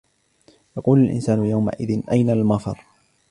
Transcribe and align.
يَقُولُ 0.77 0.99
الإِنسَانُ 1.03 1.45
يَوْمَئِذٍ 1.45 2.01
أَيْنَ 2.11 2.29
الْمَفَرُّ 2.29 2.85